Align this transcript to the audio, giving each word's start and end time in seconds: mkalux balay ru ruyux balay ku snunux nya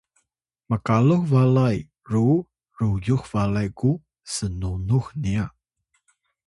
mkalux 0.69 1.21
balay 1.31 1.77
ru 2.11 2.25
ruyux 2.77 3.23
balay 3.31 3.67
ku 3.79 3.89
snunux 4.33 5.05
nya 5.23 5.45